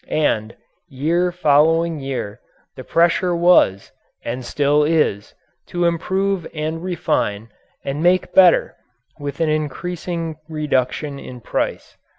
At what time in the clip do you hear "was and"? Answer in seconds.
3.35-4.43